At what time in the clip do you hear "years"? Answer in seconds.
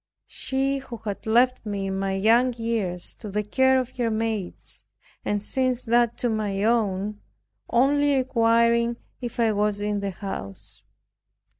2.53-3.13